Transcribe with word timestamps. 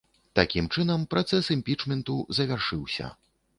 Такім 0.37 0.69
чынам 0.77 1.03
працэс 1.11 1.51
імпічменту 1.57 2.19
завяршыўся. 2.41 3.15